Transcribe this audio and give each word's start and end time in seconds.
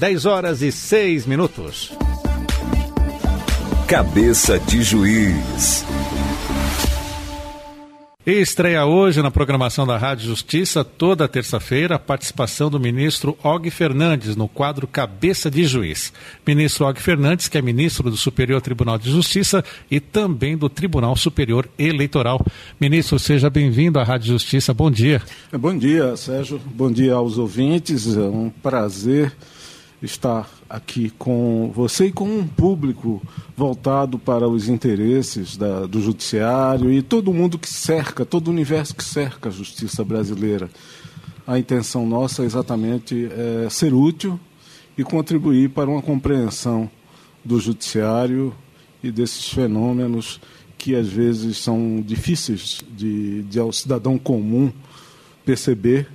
10 0.00 0.24
horas 0.24 0.62
e 0.62 0.72
6 0.72 1.26
minutos. 1.26 1.92
Cabeça 3.86 4.58
de 4.58 4.82
Juiz. 4.82 5.84
E 8.26 8.32
estreia 8.32 8.86
hoje 8.86 9.20
na 9.20 9.30
programação 9.30 9.86
da 9.86 9.98
Rádio 9.98 10.24
Justiça, 10.24 10.82
toda 10.82 11.28
terça-feira, 11.28 11.96
a 11.96 11.98
participação 11.98 12.70
do 12.70 12.80
ministro 12.80 13.36
Og 13.44 13.70
Fernandes 13.70 14.36
no 14.36 14.48
quadro 14.48 14.86
Cabeça 14.86 15.50
de 15.50 15.64
Juiz. 15.64 16.14
Ministro 16.46 16.86
Og 16.86 16.98
Fernandes, 16.98 17.46
que 17.46 17.58
é 17.58 17.62
ministro 17.62 18.10
do 18.10 18.16
Superior 18.16 18.62
Tribunal 18.62 18.96
de 18.96 19.10
Justiça 19.10 19.62
e 19.90 20.00
também 20.00 20.56
do 20.56 20.70
Tribunal 20.70 21.14
Superior 21.14 21.68
Eleitoral. 21.78 22.42
Ministro, 22.80 23.18
seja 23.18 23.50
bem-vindo 23.50 23.98
à 23.98 24.02
Rádio 24.02 24.28
Justiça. 24.28 24.72
Bom 24.72 24.90
dia. 24.90 25.20
Bom 25.52 25.76
dia, 25.76 26.16
Sérgio. 26.16 26.58
Bom 26.58 26.90
dia 26.90 27.12
aos 27.12 27.36
ouvintes. 27.36 28.16
É 28.16 28.20
um 28.20 28.48
prazer 28.62 29.30
estar 30.02 30.48
aqui 30.68 31.10
com 31.18 31.70
você 31.74 32.06
e 32.06 32.12
com 32.12 32.24
um 32.24 32.46
público 32.46 33.20
voltado 33.56 34.18
para 34.18 34.48
os 34.48 34.68
interesses 34.68 35.56
da, 35.56 35.86
do 35.86 36.00
judiciário 36.00 36.90
e 36.90 37.02
todo 37.02 37.32
mundo 37.32 37.58
que 37.58 37.68
cerca, 37.68 38.24
todo 38.24 38.48
o 38.48 38.50
universo 38.50 38.94
que 38.94 39.04
cerca 39.04 39.48
a 39.48 39.52
justiça 39.52 40.02
brasileira. 40.04 40.70
A 41.46 41.58
intenção 41.58 42.06
nossa 42.06 42.42
é 42.42 42.46
exatamente 42.46 43.28
é 43.30 43.68
ser 43.68 43.92
útil 43.92 44.40
e 44.96 45.04
contribuir 45.04 45.70
para 45.70 45.90
uma 45.90 46.02
compreensão 46.02 46.90
do 47.44 47.60
judiciário 47.60 48.54
e 49.02 49.10
desses 49.10 49.48
fenômenos 49.48 50.40
que 50.78 50.94
às 50.94 51.08
vezes 51.08 51.58
são 51.58 52.02
difíceis 52.06 52.82
de, 52.96 53.42
de 53.42 53.58
ao 53.58 53.72
cidadão 53.72 54.16
comum 54.18 54.72
perceber 55.44 56.08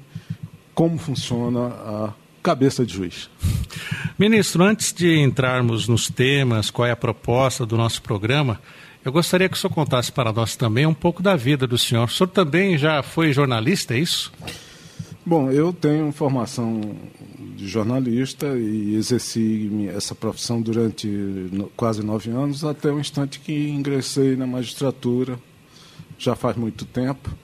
como 0.73 0.98
funciona 0.98 1.67
a 1.67 2.13
cabeça 2.45 2.85
de 2.85 2.94
juiz. 2.94 3.27
Ministro, 4.20 4.63
antes 4.63 4.94
de 4.94 5.17
entrarmos 5.17 5.88
nos 5.88 6.08
temas, 6.08 6.70
qual 6.70 6.88
é 6.88 6.91
a 6.91 6.95
proposta 6.95 7.66
do 7.66 7.76
nosso 7.76 8.04
programa, 8.04 8.62
eu 9.04 9.12
gostaria 9.12 9.49
que 9.49 9.57
o 9.57 9.60
senhor 9.60 9.74
contasse 9.74 10.12
para 10.12 10.32
nós 10.32 10.55
também 10.55 10.85
um 10.85 10.93
pouco 10.93 11.24
da 11.24 11.35
vida 11.35 11.65
do 11.65 11.76
senhor. 11.76 12.04
O 12.05 12.07
senhor 12.07 12.29
também 12.29 12.77
já 12.77 13.02
foi 13.02 13.34
jornalista, 13.34 13.96
é 13.96 13.99
isso? 13.99 14.32
Bom, 15.26 15.49
eu 15.49 15.74
tenho 15.74 16.12
formação 16.12 16.82
de 17.55 17.68
jornalista 17.68 18.46
e 18.55 18.93
exerci 18.93 19.90
essa 19.91 20.13
profissão 20.13 20.62
durante 20.62 21.09
quase 21.76 22.04
nove 22.04 22.30
anos, 22.30 22.63
até 22.63 22.91
o 22.91 22.99
instante 22.99 23.40
que 23.40 23.70
ingressei 23.70 24.35
na 24.35 24.46
magistratura, 24.46 25.40
já 26.15 26.35
faz 26.35 26.55
muito 26.55 26.85
tempo. 26.85 27.35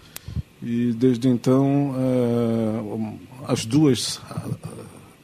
E 0.62 0.94
desde 0.94 1.28
então, 1.28 1.96
é, 1.98 3.52
as 3.52 3.66
duas 3.66 4.22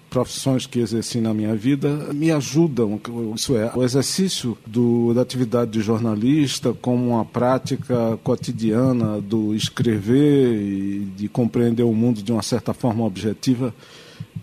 profissões 0.09 0.65
que 0.65 0.79
exerci 0.79 1.19
na 1.19 1.33
minha 1.33 1.55
vida 1.55 1.89
me 2.13 2.31
ajudam, 2.31 2.99
isso 3.35 3.55
é, 3.55 3.71
o 3.75 3.83
exercício 3.83 4.57
do, 4.65 5.13
da 5.13 5.21
atividade 5.21 5.71
de 5.71 5.81
jornalista 5.81 6.73
como 6.73 7.09
uma 7.09 7.25
prática 7.25 8.17
cotidiana 8.23 9.21
do 9.21 9.53
escrever 9.53 10.59
e 10.59 11.07
de 11.15 11.27
compreender 11.27 11.83
o 11.83 11.93
mundo 11.93 12.23
de 12.23 12.31
uma 12.31 12.41
certa 12.41 12.73
forma 12.73 13.03
objetiva 13.03 13.73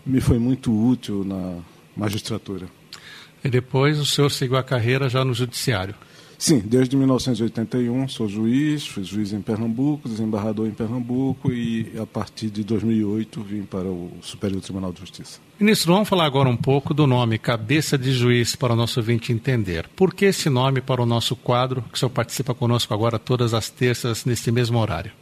me 0.07 0.21
foi 0.21 0.39
muito 0.39 0.73
útil 0.73 1.25
na 1.25 1.57
magistratura. 1.97 2.67
E 3.43 3.49
depois 3.49 3.99
o 3.99 4.07
senhor 4.07 4.31
seguiu 4.31 4.57
a 4.57 4.63
carreira 4.63 5.09
já 5.09 5.25
no 5.25 5.35
judiciário? 5.35 5.95
Sim, 6.39 6.63
desde 6.65 6.97
1981 6.97 8.09
sou 8.09 8.29
juiz, 8.29 8.87
fui 8.87 9.05
juiz 9.05 9.33
em 9.33 9.41
Pernambuco, 9.41 10.09
desembargador 10.09 10.67
em 10.67 10.73
Pernambuco 10.73 11.53
e 11.53 11.93
a 12.01 12.07
partir 12.07 12.51
de 12.51 12.65
2008 12.65 13.43
vim 13.43 13.63
para 13.63 13.89
o 13.89 14.11
Superior 14.21 14.61
Tribunal 14.61 14.93
de 14.93 15.01
Justiça. 15.01 15.41
Ministro, 15.59 15.93
vamos 15.93 16.09
falar 16.09 16.27
agora 16.27 16.49
um 16.49 16.57
pouco 16.57 16.93
do 16.93 17.07
nome 17.07 17.39
Cabeça 17.39 17.97
de 17.97 18.13
Juiz 18.13 18.57
para 18.57 18.73
o 18.73 18.77
nosso 18.77 19.01
ouvinte 19.01 19.33
entender. 19.33 19.89
Por 19.95 20.13
que 20.13 20.27
esse 20.27 20.51
nome 20.51 20.81
para 20.81 21.03
o 21.03 21.07
nosso 21.07 21.37
quadro, 21.37 21.83
que 21.83 21.95
o 21.95 21.99
senhor 21.99 22.11
participa 22.11 22.55
conosco 22.55 22.93
agora 22.93 23.19
todas 23.19 23.55
as 23.55 23.71
terças 23.71 24.25
nesse 24.25 24.51
mesmo 24.51 24.79
horário? 24.79 25.13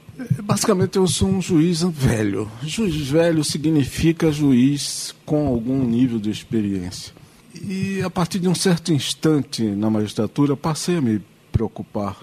Basicamente, 0.42 0.96
eu 0.96 1.06
sou 1.06 1.28
um 1.28 1.40
juiz 1.40 1.82
velho. 1.82 2.50
Juiz 2.62 2.94
velho 3.08 3.42
significa 3.42 4.30
juiz 4.30 5.14
com 5.24 5.46
algum 5.46 5.84
nível 5.84 6.18
de 6.18 6.30
experiência. 6.30 7.14
E 7.54 8.00
a 8.02 8.10
partir 8.10 8.38
de 8.38 8.48
um 8.48 8.54
certo 8.54 8.92
instante 8.92 9.62
na 9.62 9.90
magistratura, 9.90 10.56
passei 10.56 10.96
a 10.96 11.00
me 11.00 11.20
preocupar 11.50 12.16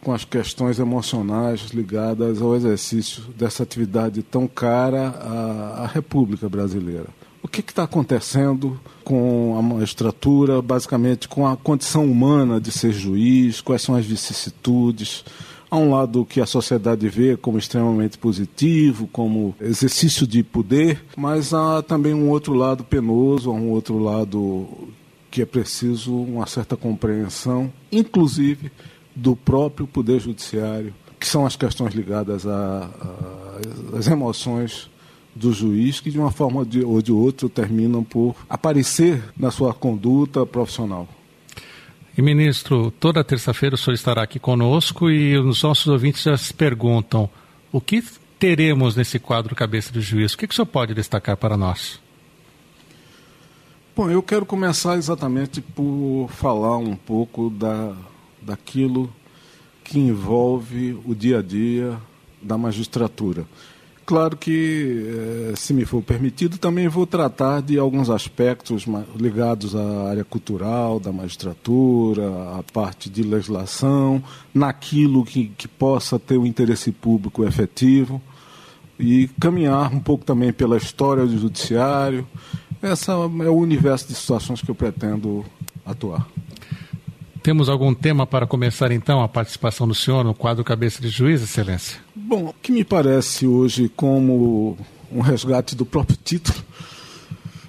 com 0.00 0.12
as 0.12 0.24
questões 0.24 0.78
emocionais 0.78 1.70
ligadas 1.72 2.40
ao 2.40 2.54
exercício 2.54 3.22
dessa 3.36 3.62
atividade 3.62 4.22
tão 4.22 4.46
cara 4.46 5.08
à, 5.08 5.84
à 5.84 5.86
República 5.86 6.48
Brasileira. 6.48 7.06
O 7.42 7.48
que 7.48 7.60
está 7.60 7.84
acontecendo 7.84 8.80
com 9.02 9.56
a 9.58 9.62
magistratura, 9.62 10.62
basicamente 10.62 11.28
com 11.28 11.46
a 11.46 11.56
condição 11.56 12.10
humana 12.10 12.60
de 12.60 12.70
ser 12.70 12.92
juiz, 12.92 13.60
quais 13.60 13.82
são 13.82 13.94
as 13.94 14.04
vicissitudes, 14.04 15.24
Há 15.74 15.76
um 15.76 15.90
lado 15.90 16.24
que 16.24 16.40
a 16.40 16.46
sociedade 16.46 17.08
vê 17.08 17.36
como 17.36 17.58
extremamente 17.58 18.16
positivo, 18.16 19.08
como 19.08 19.56
exercício 19.60 20.24
de 20.24 20.40
poder, 20.40 21.04
mas 21.16 21.52
há 21.52 21.82
também 21.82 22.14
um 22.14 22.30
outro 22.30 22.54
lado 22.54 22.84
penoso, 22.84 23.50
há 23.50 23.54
um 23.54 23.70
outro 23.70 23.98
lado 23.98 24.68
que 25.32 25.42
é 25.42 25.44
preciso 25.44 26.14
uma 26.14 26.46
certa 26.46 26.76
compreensão, 26.76 27.72
inclusive 27.90 28.70
do 29.16 29.34
próprio 29.34 29.84
poder 29.84 30.20
judiciário, 30.20 30.94
que 31.18 31.26
são 31.26 31.44
as 31.44 31.56
questões 31.56 31.92
ligadas 31.92 32.46
às 33.98 34.06
emoções 34.06 34.88
do 35.34 35.52
juiz, 35.52 35.98
que 35.98 36.08
de 36.08 36.20
uma 36.20 36.30
forma 36.30 36.64
ou 36.86 37.02
de 37.02 37.10
outra 37.10 37.48
terminam 37.48 38.04
por 38.04 38.36
aparecer 38.48 39.20
na 39.36 39.50
sua 39.50 39.74
conduta 39.74 40.46
profissional. 40.46 41.08
E, 42.16 42.22
ministro, 42.22 42.92
toda 42.92 43.24
terça-feira 43.24 43.74
o 43.74 43.78
senhor 43.78 43.94
estará 43.94 44.22
aqui 44.22 44.38
conosco 44.38 45.10
e 45.10 45.36
os 45.36 45.62
nossos 45.64 45.88
ouvintes 45.88 46.22
já 46.22 46.36
se 46.36 46.54
perguntam 46.54 47.28
o 47.72 47.80
que 47.80 48.00
teremos 48.38 48.94
nesse 48.94 49.18
quadro 49.18 49.56
Cabeça 49.56 49.92
de 49.92 50.00
Juiz? 50.00 50.34
O 50.34 50.38
que, 50.38 50.46
que 50.46 50.52
o 50.52 50.54
senhor 50.54 50.66
pode 50.66 50.94
destacar 50.94 51.36
para 51.36 51.56
nós? 51.56 52.00
Bom, 53.96 54.08
eu 54.08 54.22
quero 54.22 54.46
começar 54.46 54.96
exatamente 54.96 55.60
por 55.60 56.28
falar 56.30 56.76
um 56.76 56.94
pouco 56.94 57.50
da, 57.50 57.96
daquilo 58.40 59.12
que 59.82 59.98
envolve 59.98 60.96
o 61.04 61.16
dia 61.16 61.40
a 61.40 61.42
dia 61.42 61.98
da 62.40 62.56
magistratura. 62.56 63.44
Claro 64.06 64.36
que, 64.36 65.50
eh, 65.50 65.54
se 65.56 65.72
me 65.72 65.86
for 65.86 66.02
permitido, 66.02 66.58
também 66.58 66.88
vou 66.88 67.06
tratar 67.06 67.62
de 67.62 67.78
alguns 67.78 68.10
aspectos 68.10 68.84
ligados 69.16 69.74
à 69.74 70.10
área 70.10 70.24
cultural, 70.24 71.00
da 71.00 71.10
magistratura, 71.10 72.58
à 72.58 72.62
parte 72.62 73.08
de 73.08 73.22
legislação, 73.22 74.22
naquilo 74.52 75.24
que, 75.24 75.46
que 75.56 75.66
possa 75.66 76.18
ter 76.18 76.36
o 76.36 76.42
um 76.42 76.46
interesse 76.46 76.92
público 76.92 77.44
efetivo 77.44 78.20
e 78.98 79.28
caminhar 79.40 79.92
um 79.92 80.00
pouco 80.00 80.22
também 80.22 80.52
pela 80.52 80.76
história 80.76 81.24
do 81.24 81.38
judiciário. 81.38 82.26
Esse 82.82 83.10
é 83.10 83.14
o 83.14 83.56
universo 83.56 84.08
de 84.08 84.14
situações 84.14 84.60
que 84.60 84.70
eu 84.70 84.74
pretendo 84.74 85.44
atuar. 85.86 86.28
Temos 87.44 87.68
algum 87.68 87.92
tema 87.92 88.26
para 88.26 88.46
começar 88.46 88.90
então 88.90 89.22
a 89.22 89.28
participação 89.28 89.86
do 89.86 89.94
senhor 89.94 90.24
no 90.24 90.32
quadro 90.32 90.64
Cabeça 90.64 91.02
de 91.02 91.10
Juiz, 91.10 91.42
Excelência? 91.42 92.00
Bom, 92.16 92.46
o 92.46 92.54
que 92.54 92.72
me 92.72 92.82
parece 92.82 93.46
hoje 93.46 93.92
como 93.94 94.78
um 95.12 95.20
resgate 95.20 95.76
do 95.76 95.84
próprio 95.84 96.16
título 96.16 96.56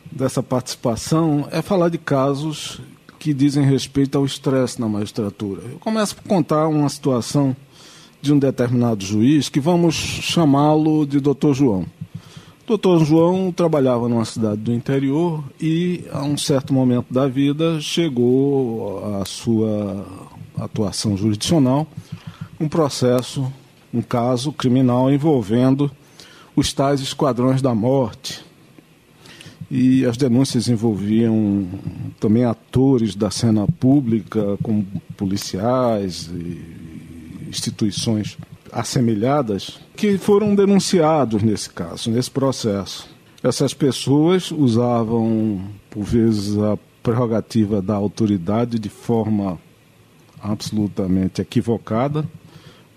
dessa 0.09 0.41
participação 0.41 1.45
é 1.51 1.61
falar 1.61 1.89
de 1.89 1.97
casos 1.97 2.79
que 3.19 3.33
dizem 3.33 3.65
respeito 3.65 4.17
ao 4.17 4.25
estresse 4.25 4.79
na 4.79 4.87
magistratura. 4.87 5.61
Eu 5.69 5.77
começo 5.77 6.15
por 6.15 6.23
contar 6.23 6.69
uma 6.69 6.87
situação 6.87 7.53
de 8.21 8.31
um 8.31 8.39
determinado 8.39 9.03
juiz 9.03 9.49
que 9.49 9.59
vamos 9.59 9.93
chamá-lo 9.93 11.05
de 11.05 11.19
Dr. 11.19 11.51
João. 11.51 11.85
Doutor 12.67 13.05
João 13.05 13.51
trabalhava 13.51 14.09
numa 14.09 14.25
cidade 14.25 14.57
do 14.57 14.73
interior 14.73 15.43
e, 15.61 16.03
a 16.11 16.23
um 16.23 16.35
certo 16.35 16.73
momento 16.73 17.13
da 17.13 17.27
vida, 17.27 17.79
chegou 17.79 19.05
à 19.21 19.23
sua 19.23 20.03
atuação 20.57 21.15
jurisdicional 21.15 21.85
um 22.59 22.67
processo, 22.67 23.53
um 23.93 24.01
caso 24.01 24.51
criminal 24.51 25.11
envolvendo 25.11 25.91
os 26.55 26.73
tais 26.73 27.01
esquadrões 27.01 27.61
da 27.61 27.75
morte. 27.75 28.43
E 29.69 30.03
as 30.03 30.17
denúncias 30.17 30.67
envolviam 30.67 31.67
também 32.19 32.45
atores 32.45 33.13
da 33.13 33.29
cena 33.29 33.67
pública, 33.79 34.57
como 34.63 34.87
policiais 35.15 36.31
e 36.33 37.47
instituições 37.47 38.39
assemelhadas 38.75 39.79
que 39.95 40.17
foram 40.17 40.53
denunciados 40.53 41.41
nesse 41.41 41.69
caso, 41.69 42.11
nesse 42.11 42.29
processo. 42.29 43.07
Essas 43.41 43.73
pessoas 43.73 44.51
usavam, 44.51 45.61
por 45.89 46.03
vezes, 46.03 46.57
a 46.57 46.77
prerrogativa 47.01 47.81
da 47.81 47.95
autoridade 47.95 48.77
de 48.77 48.89
forma 48.89 49.57
absolutamente 50.41 51.41
equivocada 51.41 52.27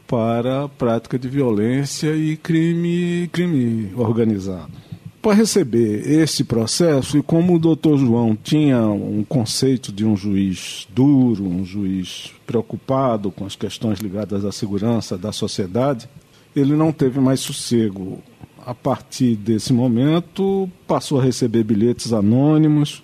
para 0.06 0.64
a 0.64 0.69
prática 0.69 1.19
de 1.19 1.28
violência 1.28 2.16
e 2.16 2.36
crime, 2.36 3.28
crime 3.30 3.92
organizado. 3.94 4.72
Para 5.20 5.35
receber 5.35 6.09
esse 6.09 6.44
processo, 6.44 7.19
e 7.19 7.23
como 7.23 7.55
o 7.55 7.59
doutor 7.59 7.99
João 7.99 8.37
tinha 8.37 8.87
um 8.87 9.25
conceito 9.25 9.93
de 9.93 10.05
um 10.05 10.17
juiz 10.17 10.87
duro, 10.94 11.44
um 11.44 11.65
juiz 11.65 12.32
preocupado 12.47 13.31
com 13.32 13.44
as 13.44 13.56
questões 13.56 13.99
ligadas 13.99 14.44
à 14.44 14.53
segurança 14.53 15.19
da 15.19 15.32
sociedade, 15.32 16.09
ele 16.55 16.75
não 16.75 16.93
teve 16.93 17.19
mais 17.19 17.41
sossego. 17.41 18.23
A 18.65 18.75
partir 18.75 19.35
desse 19.35 19.73
momento, 19.73 20.70
passou 20.87 21.19
a 21.19 21.25
receber 21.25 21.64
bilhetes 21.64 22.12
anônimos, 22.12 23.03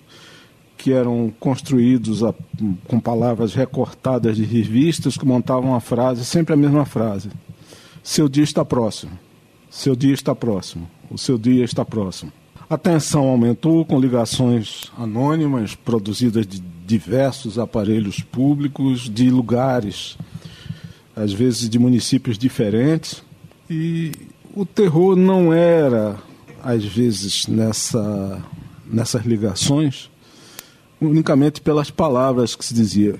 que 0.77 0.93
eram 0.93 1.33
construídos 1.39 2.23
a, 2.23 2.33
com 2.87 2.99
palavras 2.99 3.53
recortadas 3.53 4.37
de 4.37 4.45
revistas 4.45 5.17
que 5.17 5.25
montavam 5.25 5.75
a 5.75 5.81
frase, 5.81 6.23
sempre 6.23 6.53
a 6.53 6.57
mesma 6.57 6.85
frase. 6.85 7.29
Seu 8.03 8.29
dia 8.29 8.43
está 8.43 8.63
próximo. 8.63 9.11
Seu 9.69 9.95
dia 9.95 10.13
está 10.13 10.33
próximo. 10.33 10.87
O 11.09 11.17
seu 11.17 11.37
dia 11.37 11.63
está 11.63 11.85
próximo. 11.85 12.31
A 12.69 12.77
tensão 12.77 13.27
aumentou 13.27 13.85
com 13.85 13.99
ligações 13.99 14.91
anônimas 14.97 15.75
produzidas 15.75 16.47
de 16.47 16.59
diversos 16.59 17.59
aparelhos 17.59 18.21
públicos, 18.21 19.09
de 19.09 19.29
lugares, 19.29 20.17
às 21.15 21.31
vezes 21.31 21.69
de 21.69 21.77
municípios 21.77 22.37
diferentes. 22.37 23.23
E 23.69 24.11
o 24.55 24.65
terror 24.65 25.15
não 25.15 25.53
era, 25.53 26.17
às 26.63 26.83
vezes, 26.83 27.47
nessa, 27.47 28.43
nessas 28.85 29.25
ligações, 29.25 30.09
unicamente 30.99 31.61
pelas 31.61 31.91
palavras 31.91 32.55
que 32.55 32.65
se 32.65 32.73
dizia. 32.73 33.19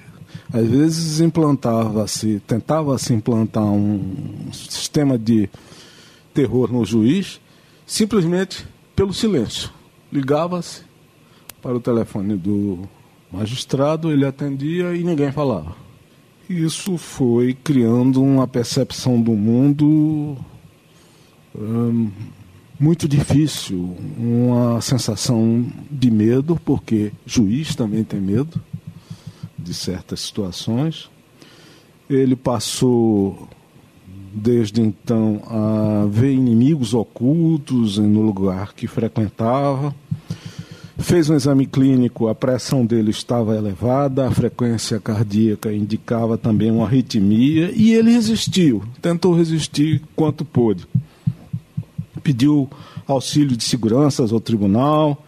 Às 0.51 0.67
vezes 0.67 1.19
implantava-se, 1.19 2.41
tentava-se 2.47 3.13
implantar 3.13 3.65
um 3.65 4.51
sistema 4.51 5.17
de 5.17 5.49
terror 6.33 6.71
no 6.71 6.85
juiz, 6.85 7.39
simplesmente 7.85 8.65
pelo 8.95 9.13
silêncio. 9.13 9.69
Ligava-se 10.11 10.83
para 11.61 11.75
o 11.75 11.79
telefone 11.79 12.35
do 12.35 12.87
magistrado, 13.31 14.11
ele 14.11 14.25
atendia 14.25 14.95
e 14.95 15.03
ninguém 15.03 15.31
falava. 15.31 15.75
Isso 16.49 16.97
foi 16.97 17.53
criando 17.53 18.21
uma 18.21 18.47
percepção 18.47 19.19
do 19.19 19.31
mundo 19.31 20.37
hum, 21.55 22.11
muito 22.79 23.07
difícil, 23.07 23.95
uma 24.17 24.79
sensação 24.79 25.65
de 25.89 26.11
medo, 26.11 26.59
porque 26.63 27.11
juiz 27.25 27.75
também 27.75 28.03
tem 28.03 28.21
medo 28.21 28.61
de 29.57 29.73
certas 29.73 30.19
situações. 30.19 31.09
Ele 32.07 32.35
passou 32.35 33.49
desde 34.35 34.81
então 34.81 35.41
a 35.47 36.05
ver 36.09 36.33
inimigos 36.33 36.93
ocultos 36.93 37.97
no 37.97 38.21
lugar 38.21 38.73
que 38.73 38.85
frequentava. 38.85 39.95
Fez 40.97 41.29
um 41.29 41.35
exame 41.35 41.65
clínico, 41.65 42.27
a 42.27 42.35
pressão 42.35 42.85
dele 42.85 43.11
estava 43.11 43.55
elevada, 43.55 44.27
a 44.27 44.31
frequência 44.31 44.99
cardíaca 44.99 45.71
indicava 45.71 46.37
também 46.37 46.71
uma 46.71 46.85
arritmia 46.85 47.71
e 47.73 47.93
ele 47.93 48.11
resistiu, 48.11 48.83
tentou 49.01 49.35
resistir 49.35 50.01
quanto 50.15 50.43
pôde. 50.43 50.85
Pediu 52.23 52.69
auxílio 53.07 53.55
de 53.55 53.63
seguranças 53.63 54.31
ao 54.31 54.39
tribunal, 54.39 55.23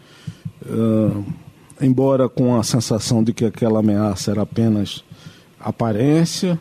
uh, 0.62 1.24
embora 1.80 2.28
com 2.28 2.58
a 2.58 2.62
sensação 2.62 3.22
de 3.22 3.32
que 3.32 3.44
aquela 3.44 3.80
ameaça 3.80 4.30
era 4.30 4.42
apenas 4.42 5.04
aparência, 5.60 6.58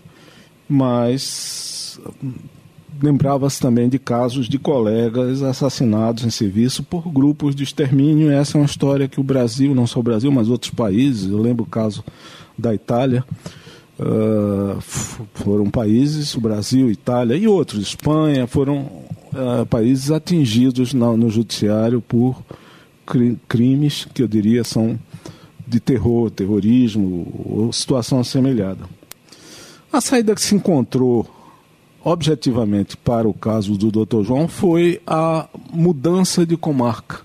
mas 0.68 1.77
lembrava-se 3.02 3.60
também 3.60 3.90
de 3.90 4.00
casos 4.00 4.48
de 4.48 4.58
colegas 4.58 5.44
assassinados 5.44 6.24
em 6.24 6.30
serviço 6.30 6.84
por 6.84 7.08
grupos 7.10 7.56
de 7.56 7.64
extermínio. 7.64 8.32
Essa 8.32 8.58
é 8.58 8.62
uma 8.62 8.66
história 8.66 9.08
que 9.08 9.20
o 9.20 9.24
Brasil, 9.24 9.76
não 9.76 9.88
só 9.88 10.00
o 10.00 10.04
Brasil, 10.04 10.32
mas 10.32 10.50
outros 10.50 10.72
países, 10.72 11.30
eu 11.30 11.42
lembro 11.42 11.64
o 11.64 11.68
caso 11.68 12.04
da 12.58 12.74
Itália, 12.74 13.24
uh, 14.00 14.82
foram 15.34 15.70
países, 15.70 16.34
o 16.36 16.42
Brasil, 16.42 16.90
Itália 16.90 17.36
e 17.36 17.48
outros, 17.48 17.82
Espanha, 17.82 18.48
foram 18.48 18.80
uh, 18.80 19.66
países 19.70 20.12
atingidos 20.12 20.94
no, 20.94 21.16
no 21.16 21.30
judiciário 21.30 22.02
por 22.02 22.42
cri 23.06 23.38
crimes 23.48 24.08
que 24.14 24.24
eu 24.24 24.28
diria 24.28 24.64
são 24.64 25.00
de 25.68 25.80
terror, 25.80 26.32
terrorismo 26.32 27.28
ou 27.46 27.72
situação 27.74 28.20
assemelhada. 28.20 28.86
A 29.92 30.02
saída 30.02 30.34
que 30.34 30.42
se 30.42 30.56
encontrou 30.56 31.37
objetivamente 32.08 32.96
para 32.96 33.28
o 33.28 33.34
caso 33.34 33.78
do 33.78 33.92
Dr. 33.92 34.24
João 34.24 34.48
foi 34.48 35.02
a 35.06 35.50
mudança 35.74 36.46
de 36.46 36.56
comarca. 36.56 37.20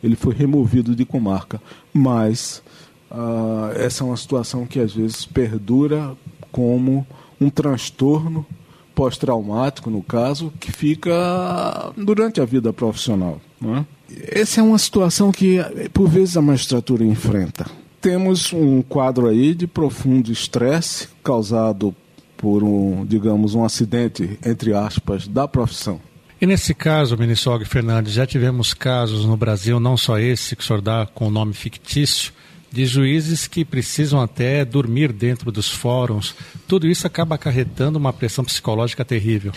Ele 0.00 0.14
foi 0.14 0.32
removido 0.32 0.94
de 0.94 1.04
comarca, 1.04 1.60
mas 1.92 2.62
uh, 3.10 3.72
essa 3.74 4.04
é 4.04 4.06
uma 4.06 4.16
situação 4.16 4.64
que 4.64 4.78
às 4.78 4.94
vezes 4.94 5.26
perdura 5.26 6.16
como 6.52 7.04
um 7.40 7.50
transtorno 7.50 8.46
pós-traumático, 8.94 9.90
no 9.90 10.02
caso, 10.02 10.52
que 10.60 10.70
fica 10.70 11.92
durante 11.96 12.40
a 12.40 12.44
vida 12.44 12.72
profissional. 12.72 13.40
Não 13.60 13.78
é? 13.78 13.86
Essa 14.28 14.60
é 14.60 14.62
uma 14.62 14.78
situação 14.78 15.32
que, 15.32 15.58
por 15.92 16.08
vezes, 16.08 16.36
a 16.36 16.42
magistratura 16.42 17.04
enfrenta. 17.04 17.66
Temos 18.00 18.52
um 18.52 18.80
quadro 18.80 19.26
aí 19.26 19.54
de 19.54 19.66
profundo 19.66 20.30
estresse 20.30 21.08
causado 21.24 21.92
por 22.38 22.62
um, 22.62 23.04
digamos, 23.04 23.54
um 23.54 23.64
acidente, 23.64 24.38
entre 24.46 24.72
aspas, 24.72 25.28
da 25.28 25.46
profissão. 25.46 26.00
E 26.40 26.46
nesse 26.46 26.72
caso, 26.72 27.18
ministro 27.18 27.52
Og 27.52 27.64
Fernandes, 27.64 28.12
já 28.12 28.24
tivemos 28.24 28.72
casos 28.72 29.26
no 29.26 29.36
Brasil, 29.36 29.80
não 29.80 29.96
só 29.96 30.18
esse 30.18 30.54
que 30.54 30.62
o 30.62 30.64
senhor 30.64 30.80
dá 30.80 31.04
com 31.04 31.26
o 31.26 31.30
nome 31.30 31.52
fictício, 31.52 32.32
de 32.70 32.86
juízes 32.86 33.48
que 33.48 33.64
precisam 33.64 34.20
até 34.20 34.64
dormir 34.64 35.12
dentro 35.12 35.50
dos 35.50 35.68
fóruns. 35.68 36.34
Tudo 36.68 36.86
isso 36.86 37.06
acaba 37.06 37.34
acarretando 37.34 37.98
uma 37.98 38.12
pressão 38.12 38.44
psicológica 38.44 39.04
terrível. 39.04 39.52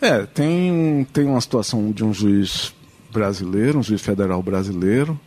É, 0.00 0.24
tem, 0.24 1.06
tem 1.12 1.26
uma 1.26 1.40
situação 1.40 1.92
de 1.92 2.02
um 2.04 2.14
juiz 2.14 2.72
brasileiro, 3.12 3.78
um 3.78 3.82
juiz 3.82 4.00
federal 4.00 4.42
brasileiro, 4.42 5.18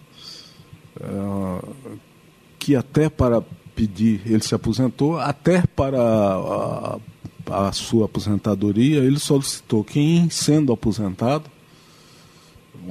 uh, 1.00 1.74
que 2.58 2.76
até 2.76 3.08
para 3.10 3.44
pedir, 3.78 4.22
ele 4.26 4.42
se 4.42 4.56
aposentou, 4.56 5.20
até 5.20 5.62
para 5.62 6.02
a, 6.02 6.98
a 7.68 7.72
sua 7.72 8.06
aposentadoria, 8.06 8.98
ele 8.98 9.20
solicitou 9.20 9.84
que, 9.84 10.00
em 10.00 10.32
sendo 10.32 10.74
aposentado, 10.74 11.46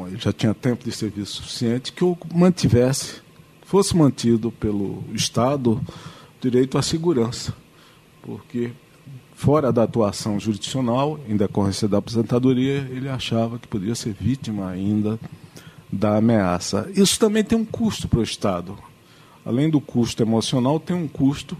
ele 0.07 0.17
já 0.17 0.33
tinha 0.33 0.55
tempo 0.55 0.85
de 0.85 0.93
serviço 0.93 1.43
suficiente, 1.43 1.93
que 1.93 2.05
o 2.05 2.17
mantivesse, 2.33 3.21
fosse 3.65 3.97
mantido 3.97 4.53
pelo 4.53 5.03
Estado 5.13 5.85
direito 6.41 6.79
à 6.79 6.83
segurança, 6.83 7.53
porque 8.23 8.71
fora 9.35 9.73
da 9.73 9.83
atuação 9.83 10.39
jurisdicional, 10.39 11.19
em 11.29 11.37
decorrência 11.37 11.89
da 11.89 11.99
aposentadoria, 11.99 12.89
ele 12.93 13.09
achava 13.09 13.59
que 13.59 13.67
podia 13.67 13.97
ser 13.97 14.13
vítima 14.13 14.71
ainda 14.71 15.19
da 15.91 16.17
ameaça. 16.17 16.89
Isso 16.95 17.19
também 17.19 17.43
tem 17.43 17.59
um 17.59 17.65
custo 17.65 18.07
para 18.07 18.21
o 18.21 18.23
Estado 18.23 18.79
além 19.47 19.71
do 19.71 19.81
custo 19.81 20.23
emocional, 20.23 20.81
tem 20.81 20.97
um 20.97 21.07
custo, 21.07 21.57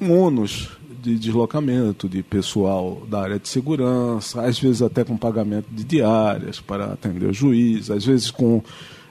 um 0.00 0.12
ônus 0.12 0.68
de 1.02 1.18
deslocamento 1.18 2.08
de 2.08 2.22
pessoal 2.22 3.02
da 3.08 3.22
área 3.22 3.38
de 3.38 3.48
segurança, 3.48 4.42
às 4.42 4.58
vezes 4.58 4.82
até 4.82 5.02
com 5.02 5.16
pagamento 5.16 5.66
de 5.70 5.82
diárias 5.82 6.60
para 6.60 6.92
atender 6.92 7.26
o 7.26 7.32
juiz, 7.32 7.90
às 7.90 8.04
vezes 8.04 8.30
com 8.30 8.62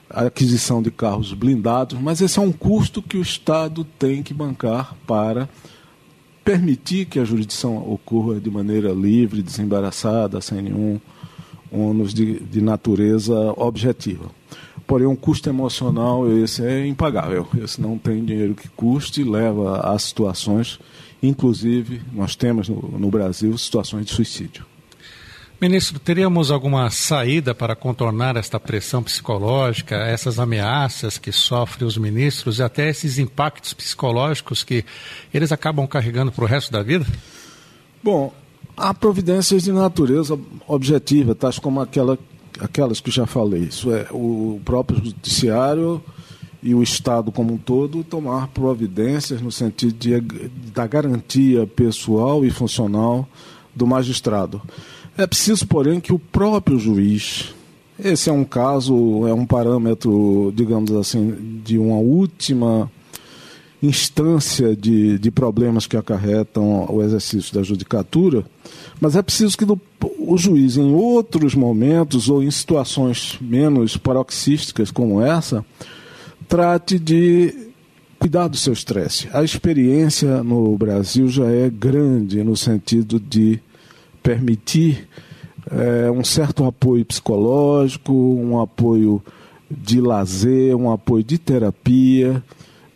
aquisição 0.08 0.80
de 0.80 0.90
carros 0.90 1.32
blindados, 1.32 1.98
mas 2.00 2.20
esse 2.20 2.38
é 2.38 2.42
um 2.42 2.52
custo 2.52 3.02
que 3.02 3.16
o 3.16 3.22
Estado 3.22 3.84
tem 3.98 4.22
que 4.22 4.32
bancar 4.32 4.94
para 5.06 5.48
permitir 6.44 7.06
que 7.06 7.18
a 7.18 7.24
jurisdição 7.24 7.76
ocorra 7.90 8.38
de 8.38 8.50
maneira 8.50 8.92
livre, 8.92 9.42
desembaraçada, 9.42 10.40
sem 10.40 10.62
nenhum 10.62 11.00
ônus 11.72 12.14
de, 12.14 12.38
de 12.38 12.60
natureza 12.60 13.34
objetiva. 13.56 14.30
Porém, 14.86 15.06
um 15.06 15.16
custo 15.16 15.48
emocional, 15.48 16.30
esse 16.30 16.64
é 16.64 16.86
impagável. 16.86 17.48
Esse 17.62 17.80
não 17.80 17.96
tem 17.96 18.24
dinheiro 18.24 18.54
que 18.54 18.68
custe, 18.68 19.24
leva 19.24 19.80
a 19.80 19.98
situações, 19.98 20.78
inclusive, 21.22 22.02
nós 22.12 22.36
temos 22.36 22.68
no, 22.68 22.98
no 22.98 23.10
Brasil 23.10 23.56
situações 23.56 24.06
de 24.06 24.12
suicídio. 24.12 24.64
Ministro, 25.60 25.98
teríamos 25.98 26.50
alguma 26.50 26.90
saída 26.90 27.54
para 27.54 27.74
contornar 27.74 28.36
esta 28.36 28.60
pressão 28.60 29.02
psicológica, 29.02 29.94
essas 29.94 30.38
ameaças 30.38 31.16
que 31.16 31.32
sofrem 31.32 31.86
os 31.86 31.96
ministros 31.96 32.58
e 32.58 32.62
até 32.62 32.90
esses 32.90 33.18
impactos 33.18 33.72
psicológicos 33.72 34.62
que 34.62 34.84
eles 35.32 35.52
acabam 35.52 35.86
carregando 35.86 36.30
para 36.30 36.44
o 36.44 36.46
resto 36.46 36.70
da 36.70 36.82
vida? 36.82 37.06
Bom, 38.02 38.34
há 38.76 38.92
providências 38.92 39.62
de 39.62 39.72
natureza 39.72 40.38
objetiva, 40.66 41.34
tais 41.34 41.58
como 41.58 41.80
aquela 41.80 42.18
aquelas 42.60 43.00
que 43.00 43.10
já 43.10 43.26
falei, 43.26 43.62
isso 43.62 43.92
é, 43.92 44.06
o 44.10 44.60
próprio 44.64 45.04
judiciário 45.04 46.02
e 46.62 46.74
o 46.74 46.82
Estado 46.82 47.30
como 47.30 47.54
um 47.54 47.58
todo 47.58 48.02
tomar 48.02 48.48
providências 48.48 49.40
no 49.42 49.52
sentido 49.52 49.94
de, 49.94 50.20
da 50.72 50.86
garantia 50.86 51.66
pessoal 51.66 52.44
e 52.44 52.50
funcional 52.50 53.28
do 53.74 53.86
magistrado. 53.86 54.62
É 55.16 55.26
preciso, 55.26 55.66
porém, 55.66 56.00
que 56.00 56.12
o 56.12 56.18
próprio 56.18 56.78
juiz 56.78 57.54
Esse 57.98 58.28
é 58.28 58.32
um 58.32 58.44
caso, 58.44 59.26
é 59.28 59.34
um 59.34 59.46
parâmetro, 59.46 60.52
digamos 60.56 60.90
assim, 60.92 61.60
de 61.64 61.78
uma 61.78 61.96
última 61.96 62.90
instância 63.86 64.74
de, 64.74 65.18
de 65.18 65.30
problemas 65.30 65.86
que 65.86 65.96
acarretam 65.96 66.86
o 66.88 67.02
exercício 67.02 67.54
da 67.54 67.62
judicatura, 67.62 68.44
mas 69.00 69.16
é 69.16 69.22
preciso 69.22 69.56
que 69.56 69.64
o 69.64 70.36
juiz, 70.36 70.76
em 70.76 70.92
outros 70.92 71.54
momentos 71.54 72.28
ou 72.28 72.42
em 72.42 72.50
situações 72.50 73.38
menos 73.40 73.96
paroxísticas 73.96 74.90
como 74.90 75.20
essa, 75.20 75.64
trate 76.48 76.98
de 76.98 77.70
cuidar 78.18 78.48
do 78.48 78.56
seu 78.56 78.72
estresse. 78.72 79.28
A 79.32 79.42
experiência 79.42 80.42
no 80.42 80.76
Brasil 80.78 81.28
já 81.28 81.46
é 81.46 81.68
grande 81.68 82.42
no 82.42 82.56
sentido 82.56 83.20
de 83.20 83.60
permitir 84.22 85.08
é, 85.70 86.10
um 86.10 86.24
certo 86.24 86.64
apoio 86.64 87.04
psicológico, 87.04 88.12
um 88.12 88.60
apoio 88.60 89.22
de 89.70 90.00
lazer, 90.00 90.74
um 90.76 90.90
apoio 90.90 91.24
de 91.24 91.38
terapia, 91.38 92.42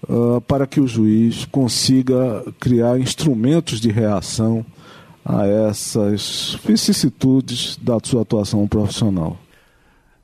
uh, 0.09 0.41
para 0.43 0.67
que 0.67 0.81
o 0.81 0.87
juiz 0.87 1.45
consiga 1.45 2.45
criar 2.59 2.99
instrumentos 2.99 3.81
de 3.81 3.91
reação 3.91 4.65
a 5.25 5.47
essas 5.47 6.59
vicissitudes 6.65 7.77
da 7.77 7.99
sua 8.03 8.23
atuação 8.23 8.67
profissional. 8.67 9.37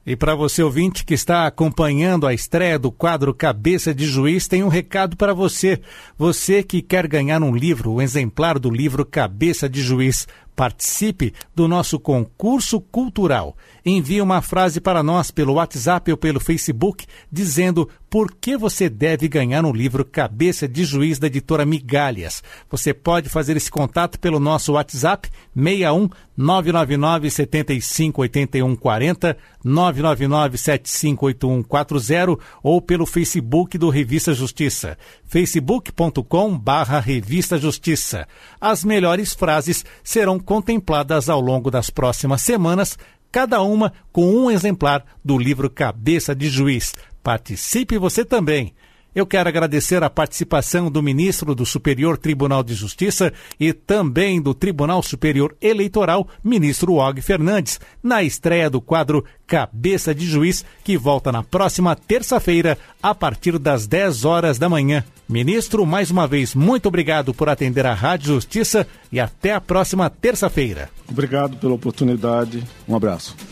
E 0.07 0.15
para 0.15 0.35
você 0.35 0.63
ouvinte 0.63 1.03
que 1.03 1.15
está 1.15 1.47
acompanhando 1.47 2.27
a 2.27 2.35
estreia 2.35 2.79
do 2.79 2.93
quadro 2.93 3.33
Cabeça 3.33 3.95
de 3.95 4.05
Juiz, 4.05 4.47
tem 4.47 4.63
um 4.63 4.69
recado 4.69 5.17
para 5.17 5.33
você. 5.33 5.81
Você 6.19 6.63
que 6.63 6.83
quer 6.83 7.07
ganhar 7.07 7.43
um 7.43 7.57
livro, 7.57 7.93
um 7.93 8.03
exemplar 8.03 8.59
do 8.59 8.69
livro 8.69 9.07
Cabeça 9.07 9.67
de 9.67 9.81
Juiz, 9.81 10.29
Participe 10.55 11.35
do 11.55 11.67
nosso 11.67 11.99
concurso 11.99 12.81
cultural. 12.81 13.57
Envie 13.85 14.21
uma 14.21 14.41
frase 14.41 14.81
para 14.81 15.03
nós 15.03 15.31
pelo 15.31 15.55
WhatsApp 15.55 16.11
ou 16.11 16.17
pelo 16.17 16.41
Facebook 16.41 17.07
dizendo 17.31 17.89
por 18.09 18.33
que 18.33 18.57
você 18.57 18.89
deve 18.89 19.27
ganhar 19.27 19.65
um 19.65 19.73
livro 19.73 20.05
Cabeça 20.05 20.69
de 20.69 20.85
Juiz 20.85 21.19
da 21.19 21.27
editora 21.27 21.67
Migalhas. 21.67 22.45
Você 22.71 22.95
pode 22.95 23.29
fazer 23.29 23.57
esse 23.57 23.71
contato 23.71 24.21
pelo 24.21 24.39
nosso 24.39 24.75
WhatsApp 24.75 25.29
61 25.53 26.09
999 26.37 27.31
75 27.31 28.21
81 28.21 28.77
40 28.77 29.37
999 29.65 30.59
75 30.59 31.27
81 31.27 31.63
40 31.65 32.39
ou 32.63 32.81
pelo 32.81 33.07
Facebook 33.07 33.77
do 33.77 33.89
Revista 33.91 34.33
Justiça 34.33 34.97
facebook.com 35.35 36.57
barra 36.57 37.01
Revista 37.01 37.59
Justiça. 37.59 38.29
As 38.61 38.85
melhores 38.85 39.35
frases 39.35 39.85
serão 40.03 40.39
contempladas 40.45 41.29
ao 41.29 41.41
longo 41.41 41.71
das 41.71 41.91
próximas 41.91 42.43
semanas, 42.43 42.97
cada 43.33 43.61
uma 43.63 43.93
com 44.13 44.31
um 44.31 44.51
exemplar 44.51 45.05
do 45.25 45.37
livro 45.37 45.69
Cabeça 45.69 46.35
de 46.37 46.49
Juiz. 46.49 46.95
Participe 47.23 47.99
você 47.99 48.25
também! 48.25 48.75
Eu 49.15 49.27
quero 49.27 49.49
agradecer 49.49 50.03
a 50.03 50.11
participação 50.11 50.91
do 50.91 51.03
ministro 51.03 51.55
do 51.55 51.65
Superior 51.65 52.19
Tribunal 52.19 52.65
de 52.65 52.75
Justiça 52.75 53.33
e 53.61 53.73
também 53.73 54.43
do 54.43 54.53
Tribunal 54.53 55.03
Superior 55.03 55.57
Eleitoral, 55.61 56.27
ministro 56.43 56.95
Og 56.95 57.21
Fernandes, 57.23 57.79
na 58.03 58.23
estreia 58.25 58.69
do 58.69 58.81
quadro 58.81 59.25
Cabeça 59.47 60.15
de 60.15 60.27
Juiz, 60.27 60.65
que 60.83 60.97
volta 60.97 61.31
na 61.31 61.43
próxima 61.43 61.95
terça-feira, 61.95 62.77
a 63.03 63.15
partir 63.15 63.59
das 63.59 63.87
10 63.87 64.25
horas 64.25 64.59
da 64.59 64.69
manhã. 64.69 65.05
Ministro, 65.29 65.87
mais 65.87 66.11
uma 66.11 66.27
vez, 66.27 66.55
muito 66.55 66.87
obrigado 66.87 67.33
por 67.33 67.49
atender 67.49 67.87
a 67.87 67.95
Rádio 67.95 68.35
Justiça 68.35 68.87
e 69.13 69.21
até 69.21 69.53
a 69.53 69.61
próxima 69.61 70.11
terça-feira. 70.11 70.91
Obrigado 71.09 71.57
pela 71.57 71.75
oportunidade. 71.75 72.63
Um 72.89 72.97
abraço. 72.97 73.37